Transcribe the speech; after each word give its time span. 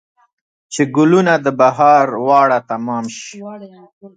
چې 0.73 0.81
ګلونه 0.95 1.33
د 1.45 1.47
بهار 1.61 2.05
واړه 2.27 2.59
تمام 2.71 3.05
شي 3.19 3.37